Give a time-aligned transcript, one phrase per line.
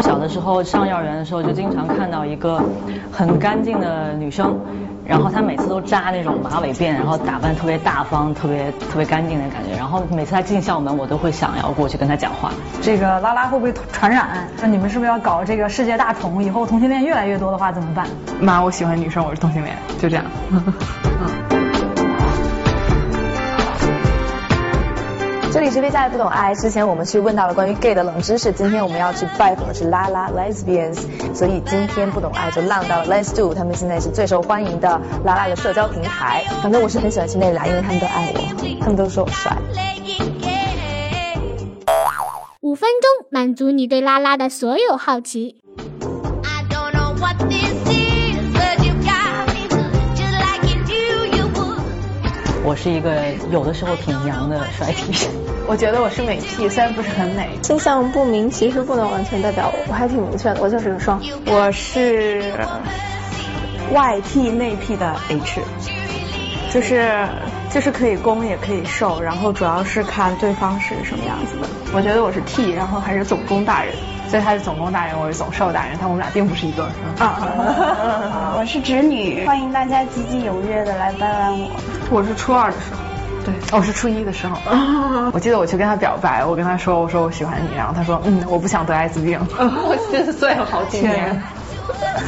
[0.00, 2.58] 我小的时候上幼儿园的时候，就经常看到一个
[3.12, 4.58] 很干净的女生，
[5.04, 9.76] 然后她每次都扎那种马尾辫，然后打扮特别大方、特别特别干净的感觉。
[9.76, 12.50] 然后每次她进校门，我都会想要过去跟她讲话。
[12.80, 14.48] 这个拉拉会不会传染？
[14.62, 16.42] 那你们是不是要搞这个世界大同？
[16.42, 18.06] 以后同性恋越来越多的话怎么办？
[18.40, 20.24] 妈，我喜欢女生，我是同性恋，就这样。
[25.52, 26.54] 这里是 V 家的不懂爱。
[26.54, 31.00] 之前我们去问到了关于 gay 的冷知识，今天我们要去拜访的是拉拉 lesbians，
[31.34, 36.44] 所以今天不懂爱就浪到了 Let's Do，他们现在是最受欢迎的拉拉的社交平台。
[36.62, 39.56] 反正我是很喜欢去那俩，因为他们都爱我，他们都说我帅。
[42.60, 45.56] 五分钟满足你对拉拉的所有好奇。
[52.70, 55.28] 我是一个有的时候挺娘的帅 T，
[55.66, 57.58] 我觉得我是美 T，虽然不是很美。
[57.62, 61.20] 倾向不明其实不能完全代表我，我还挺明确的，我就是个双。
[61.46, 62.54] 我是
[63.92, 65.60] 外 T 内 P 的 H，
[66.72, 67.26] 就是
[67.72, 71.66] 就是可以攻也可以受，然后主要是看对方是什么样子的。
[71.92, 73.92] 我觉得我是 T，然后还是总攻大人，
[74.28, 76.90] 所以他是总攻大人，我是总受大人，但我们俩并不是一对儿。
[77.18, 81.68] 啊， 我是直女，欢迎大家积极踊跃的来掰弯我。
[82.12, 82.98] 我是初二的时候，
[83.44, 84.58] 对，我是初一的时候。
[85.32, 89.38] 我记得我去跟他表白，我跟他说，我说我喜欢你，然后他说，嗯，我不想得艾滋病。
[89.58, 91.40] 我心碎了好几年。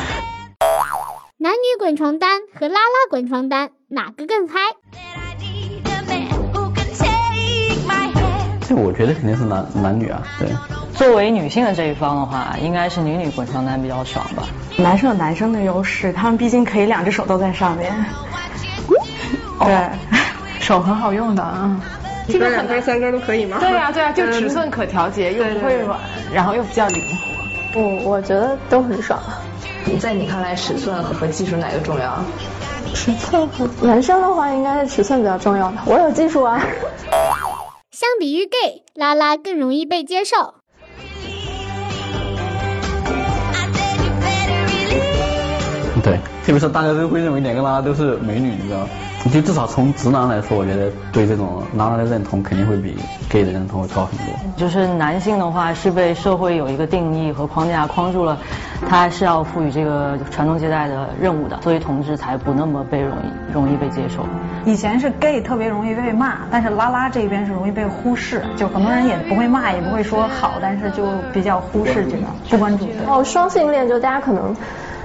[1.38, 4.58] 男女滚床单和拉拉滚床单，哪个更嗨？
[8.68, 10.48] 这我觉得肯定是男男女啊，对。
[10.94, 14.42] 作为女性的这一方的话，应该是女女滚床单比较爽吧。
[14.76, 17.90] 男生有男生的优势，他们毕竟可以两只手都在上面。
[19.64, 19.90] 对，
[20.60, 21.80] 手很好用的啊。
[22.28, 23.58] 这个两根三根都可以吗？
[23.60, 25.98] 对呀对呀，就尺寸可调节，又不会软，
[26.32, 27.02] 然后又比较灵
[27.74, 27.80] 活。
[27.80, 29.18] 我我觉得都很爽。
[29.98, 32.22] 在你看来，尺寸和技术哪个重要？
[32.94, 35.78] 尺寸和男生的话，应该是尺寸比较重要的。
[35.86, 36.60] 我有技术啊。
[37.90, 40.54] 相比于 gay，拉拉更容易被接受。
[46.02, 48.88] 对，特别是大家都会认为两个拉拉都是美女，你知道。
[49.28, 52.96] 就至少从直男来说，我觉得对这种拉拉的认同肯定会比
[53.28, 54.34] gay 的认同会高很多。
[54.56, 58.38] 就是男性的话是被社会有一个定义和框架框住了，
[58.88, 64.26] 他是要赋予这个传宗接代的任务的，所以同志才不那么被容易容易被接受。
[64.64, 72.86] 以前是 gay 特别容易被骂，但是拉拉这边是容易被忽视，就很多人也不会骂，也不会说好，但是就比较忽视这个，不关注。
[73.06, 74.56] 哦，双性恋就大家可能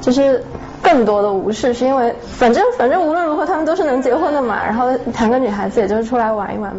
[0.00, 0.42] 就是。
[0.82, 6.72] 更多的无视是因为，反正反正无论如何他们都是能结婚的嘛，然后谈个女孩子也就是出来玩一玩。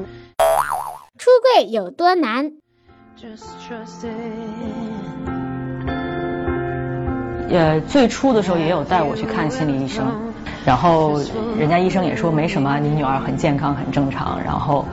[1.18, 2.54] 出柜有多难？
[7.52, 10.29] 呃，最初的时候也有带我去看心理医生，
[10.70, 11.20] 然后
[11.58, 14.86] 人家医生也说没什么，你女儿很健康很正常，然后。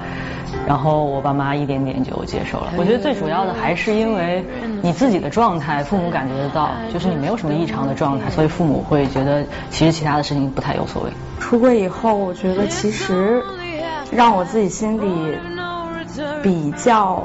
[0.66, 2.72] 然后我爸妈一点点就接受了。
[2.76, 4.44] 我觉得最主要的还是因为
[4.81, 11.10] 你自己的状态，父母感觉得到，就是你没有什么异常的状态，所以父母会觉得其实其他的事情不太有所谓。
[11.38, 13.43] 出柜以后，我觉得其实
[14.10, 15.37] 让我自己心里
[16.43, 17.22] 比较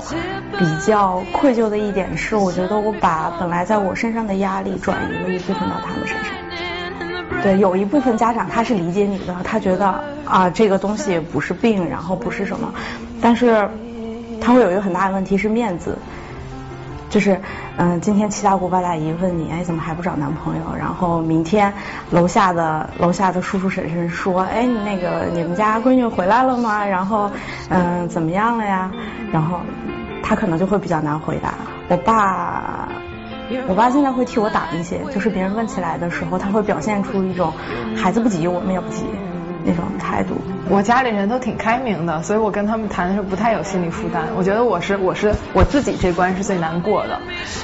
[0.60, 6.41] 比较愧疚的一点是，我觉得我把本来在我身上的压力转移了一部分到他们身上。
[7.44, 12.74] 对，有一部分家长他是理解你的，他觉得啊这个东西不是病，然后不是什么，
[13.22, 13.68] 但是
[14.40, 15.98] 他会有一个很大的问题是面子，
[17.10, 17.40] 就是
[17.78, 21.74] 嗯今天七大姑八大姨问你哎怎么还不找男朋友，然后明天
[22.12, 26.86] 楼下的楼下的叔叔婶婶说哎那个你们家闺女回来了吗？
[26.86, 27.30] 然后
[27.70, 28.92] 嗯怎么样了呀？
[29.32, 29.60] 然后
[30.22, 31.56] 他可能就会比较难回答。
[31.90, 32.88] 我爸。
[33.68, 37.54] 我爸现在会替我挡一些，就是别人问起来的时候，他会表现出一种
[37.96, 39.06] 孩子不急，我们也不急
[39.64, 40.36] 那种态度。
[40.70, 44.24] 我家里人都挺开明的，所以我跟他们谈的时候不太有心理负担。
[44.36, 47.20] 我觉得我是我是我自己这关是最难过的，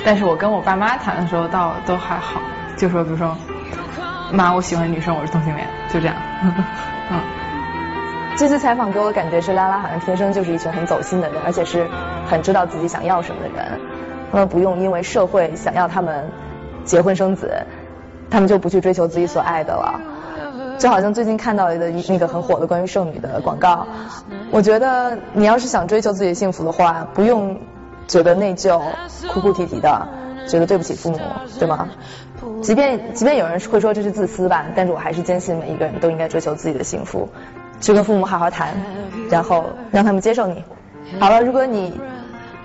[0.06, 2.42] 但是我跟我爸妈谈的时候倒都还好，
[2.76, 3.36] 就说比如说
[4.32, 6.16] 妈，我喜欢女生，我是同性恋，就这样。
[7.12, 7.22] 嗯。
[8.36, 11.88] 这次采访给我的感觉是，拉拉好像天生就是一群很走心的人，而且是
[12.30, 13.80] 很知道自己想要什么的人。
[14.32, 16.30] 他们不用因为社会想要他们
[16.84, 17.52] 结婚生子，
[18.30, 20.00] 他们就不去追求自己所爱的了。
[20.78, 23.88] 就好像最近看到的那个很火的关于剩女的广告，
[24.52, 27.58] 我觉得你要是想追求自己幸福的话，不用
[28.08, 28.80] 觉得内疚、
[29.34, 30.08] 哭哭啼啼的，
[30.48, 31.20] 觉得对不起父母，
[31.58, 31.90] 对吗？
[32.62, 37.28] 即便即便有人会说这是自私吧，但是我还是坚信每一个人都应该追求自己的幸福，
[37.82, 38.76] 去跟父母好好谈，
[39.32, 40.64] 然后让他们接受你。
[41.20, 42.00] 好了，如果你。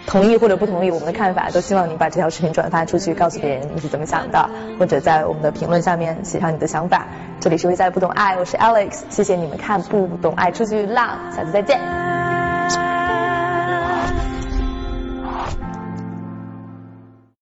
[0.07, 7.07] 同意或者不同意我们的看法，都希望你把这条视频转发出去，告诉别人你是怎么想的，或者在我们的评论下面写上你的想法。
[7.41, 12.12] 这里是微在不懂爱，我是 Alex，谢谢你们看不懂爱出去浪，下次再见。